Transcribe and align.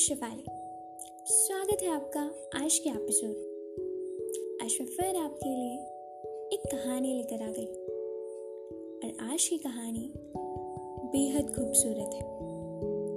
शिवाली 0.00 0.44
स्वागत 1.26 1.82
है 1.82 1.88
आपका 1.88 2.20
आज 2.64 2.78
के 2.78 2.90
एपिसोड। 2.90 3.36
आज 4.62 4.78
मैं 4.80 4.86
फिर 4.86 5.16
आपके 5.16 5.48
लिए 5.48 5.74
एक 6.52 6.62
कहानी 6.66 7.16
लेकर 7.16 7.42
आ 7.42 7.52
गई। 7.52 7.66
और 9.04 9.32
आज 9.32 9.48
की 9.48 9.58
कहानी 9.58 10.12
बेहद 11.06 11.56
खूबसूरत 11.56 12.14
है। 12.14 12.22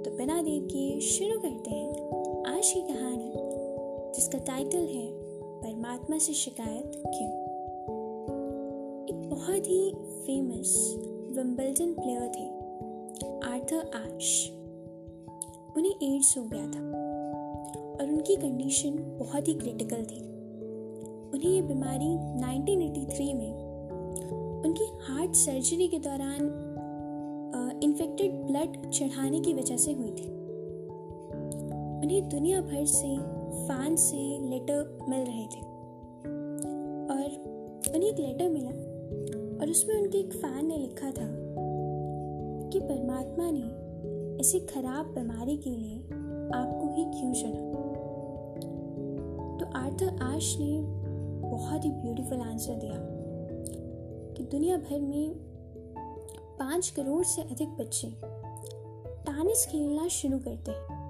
तो 0.02 0.10
बिना 0.10 0.42
देर 0.42 0.64
किए 0.64 1.00
शुरू 1.00 1.40
करते 1.40 1.70
हैं 1.70 1.90
आज 2.46 2.72
की 2.72 2.80
कहानी, 2.80 3.32
जिसका 4.12 4.38
टाइटल 4.38 4.86
है 4.86 5.12
परमात्मा 5.60 6.18
से 6.18 6.32
शिकायत 6.32 6.92
क्यों? 6.96 7.32
एक 9.04 9.30
बहुत 9.30 9.66
ही 9.66 9.90
फ़ेमस 10.26 10.94
विम्बल्डन 11.30 11.94
प्लेयर 11.94 12.22
थे 12.22 12.64
आर्थर 13.46 13.90
आश 13.94 14.50
उन्हें 15.76 16.16
एड्स 16.16 16.38
हो 16.38 16.44
गया 16.44 16.66
था 16.66 16.80
और 17.94 18.10
उनकी 18.12 18.36
कंडीशन 18.36 18.90
बहुत 19.18 19.48
ही 19.48 19.54
क्रिटिकल 19.54 20.04
थी। 20.04 20.20
उन्हें 21.34 21.50
ये 21.50 21.62
बीमारी 21.62 22.16
1983 22.40 23.34
में 23.34 23.52
उनकी 24.64 24.84
हार्ट 25.00 25.32
सर्जरी 25.32 25.88
के 25.88 25.98
दौरान 25.98 26.70
इन्फेक्टेड 27.82 28.32
ब्लड 28.32 28.90
चढ़ाने 28.90 29.40
की 29.40 29.54
वजह 29.54 29.76
से 29.76 29.92
हुई 29.92 30.10
थी। 30.10 30.28
उन्हें 32.02 32.28
दुनिया 32.28 32.60
भर 32.60 32.84
से 32.84 33.16
फ़ैन 33.66 33.96
से 33.96 34.38
लेटर 34.50 34.98
मिल 35.08 35.20
रहे 35.20 35.46
थे। 35.46 35.60
और 37.14 37.54
उन्हें 37.94 38.10
एक 38.10 38.18
लेटर 38.18 38.48
मिला 38.48 38.70
और 39.60 39.70
उसमें 39.70 40.02
उनके 40.02 40.18
एक 40.18 40.32
फ़ैन 40.32 40.66
ने 40.66 40.76
लिखा 40.76 41.10
था 41.10 41.28
कि 42.70 42.80
परमात्मा 42.80 43.50
ने 43.50 43.83
इसी 44.40 44.60
खराब 44.60 45.06
बीमारी 45.06 45.56
के 45.56 45.70
लिए 45.70 45.98
आपको 46.54 46.94
ही 46.94 47.04
क्यों 47.04 47.32
चुना 47.32 47.72
तो 49.58 49.66
आर्थर 49.78 50.22
आश 50.22 50.56
ने 50.60 50.80
बहुत 51.48 51.84
ही 51.84 51.90
ब्यूटीफुल 51.90 52.40
आंसर 52.40 52.74
दिया 52.74 52.96
कि 54.36 54.44
दुनिया 54.44 54.76
भर 54.76 55.00
में 55.00 55.34
पाँच 56.58 56.88
करोड़ 56.88 57.24
से 57.24 57.42
अधिक 57.42 57.68
बच्चे 57.68 58.08
टानिस 59.24 59.66
खेलना 59.66 60.08
शुरू 60.08 60.38
करते 60.38 60.70
हैं। 60.70 61.02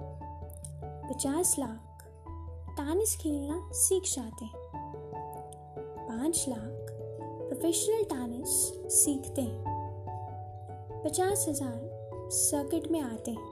पचास 1.09 1.55
लाख 1.59 2.03
टानिस 2.77 3.15
खेलना 3.17 3.69
सीख 3.73 4.03
जाते 4.03 4.45
हैं। 4.45 4.53
पाँच 6.07 6.45
लाख 6.49 6.87
प्रोफेशनल 7.49 8.03
टानिस 8.03 8.49
सीखते 8.93 9.41
हैं। 9.41 9.63
पचास 11.05 11.45
हज़ार 11.49 11.94
सर्किट 12.35 12.87
में 12.91 12.99
आते 13.01 13.31
हैं। 13.31 13.43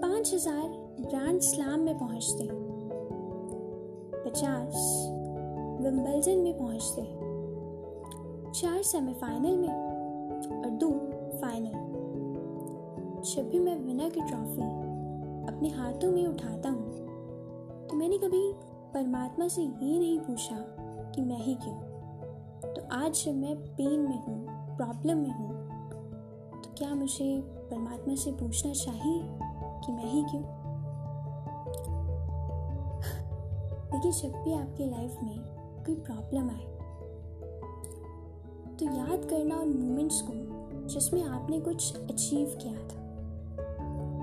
पाँच 0.00 0.32
हज़ार 0.34 0.64
ग्रैंड 1.00 1.40
स्लैम 1.40 1.80
में 1.80 1.98
पहुँचते 1.98 2.44
हैं। 2.44 2.56
पचास 4.24 4.74
विम्बल्डन 5.80 6.38
में 6.38 6.58
पहुँचते 6.58 7.02
हैं। 7.02 8.52
चार 8.52 8.82
सेमीफाइनल 8.82 9.56
में 9.56 9.68
और 9.68 10.70
दो 10.72 10.90
फाइनल। 11.40 11.84
जब 13.24 13.48
भी 13.50 13.58
मैं 13.58 13.76
विनर 13.76 14.10
की 14.10 14.20
ट्रॉफी 14.20 14.62
अपने 15.48 15.68
हाथों 15.68 16.10
में 16.12 16.26
उठाता 16.26 16.68
हूँ 16.68 17.86
तो 17.86 17.96
मैंने 17.96 18.18
कभी 18.18 18.42
परमात्मा 18.94 19.48
से 19.48 19.62
ये 19.62 19.98
नहीं 19.98 20.18
पूछा 20.20 20.56
कि 21.14 21.22
मैं 21.22 21.38
ही 21.38 21.54
क्यों। 21.54 22.72
तो 22.72 22.88
आज 22.92 23.24
जब 23.24 23.34
मैं 23.34 23.56
पेन 23.56 24.00
में 24.00 24.18
हूँ, 24.18 24.38
प्रॉब्लम 24.76 25.18
में 25.18 25.30
हूँ 25.30 25.45
क्या 26.78 26.94
मुझे 26.94 27.40
परमात्मा 27.70 28.14
से 28.14 28.30
पूछना 28.30 28.72
चाहिए 28.72 29.20
कि 29.80 29.92
मैं 29.92 30.04
ही 30.04 30.22
क्यों? 30.22 30.42
देखिए, 33.92 34.12
जब 34.12 34.36
भी 34.44 34.52
आपके 34.52 34.86
लाइफ 34.86 35.16
में 35.22 35.38
कोई 35.86 35.94
प्रॉब्लम 35.94 36.50
आए 36.50 36.64
तो 38.76 38.84
याद 38.86 39.24
करना 39.24 39.56
उन 39.56 39.72
मोमेंट्स 39.72 40.20
को 40.22 40.32
जिसमें 40.88 41.22
आपने 41.24 41.60
कुछ 41.60 41.96
अचीव 41.96 42.58
किया 42.62 42.72
था, 42.72 43.00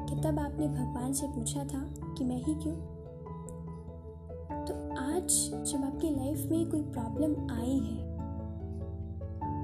कि 0.05 0.15
तब 0.15 0.39
आपने 0.39 0.67
भगवान 0.67 1.13
से 1.13 1.27
पूछा 1.27 1.63
था 1.63 1.81
कि 2.17 2.23
मैं 2.23 2.37
ही 2.37 2.55
क्यों? 2.55 2.75
तो 4.65 4.73
आज 4.97 5.29
जब 5.71 5.83
आपकी 5.85 6.09
लाइफ 6.09 6.45
में 6.51 6.69
कोई 6.69 6.81
प्रॉब्लम 6.81 7.35
आई 7.51 7.77
है 7.79 8.01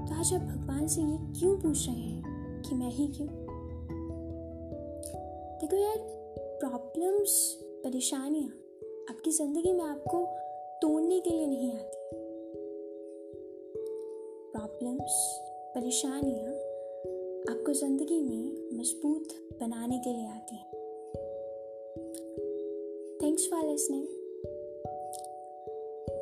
तो 0.05 0.15
आज 0.15 0.33
आप 0.33 0.41
भगवान 0.41 0.87
से 0.87 1.01
ये 1.01 1.17
क्यों 1.39 1.55
पूछ 1.57 1.87
रहे 1.87 1.95
हैं? 1.95 2.28
कि 2.69 2.75
मैं 2.75 2.89
ही 2.89 3.07
क्यों? 3.07 3.27
देखो 5.61 5.77
यार 5.77 5.97
प्रॉब्लम्स 6.59 7.57
परेशानियाँ 7.83 8.49
आपकी 9.09 9.31
ज़िंदगी 9.31 9.71
में 9.73 9.83
आपको 9.83 10.17
तोड़ने 10.81 11.19
के 11.19 11.29
लिए 11.29 11.47
नहीं 11.47 11.71
आती। 11.73 11.97
प्रॉब्लम्स 14.51 15.15
परेशानियाँ 15.75 16.53
आपको 17.55 17.73
ज़िंदगी 17.73 18.21
में 18.21 18.79
मज़बूत 18.79 19.33
बनाने 19.61 19.99
के 19.99 20.13
लिए 20.13 20.27
आती 20.27 20.55
हैं। 20.55 20.69
थैंक्स 23.23 23.49
फॉर 23.51 23.65
लिसनिंग 23.65 24.07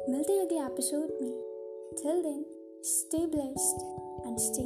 मिलते 0.10 0.34
हैं 0.34 0.46
अगले 0.46 0.60
एपिसोड 0.60 1.18
में। 1.22 1.32
Till 1.94 2.22
then 2.24 2.46
stay 2.84 3.26
blessed 3.26 3.82
and 4.28 4.38
stay 4.38 4.64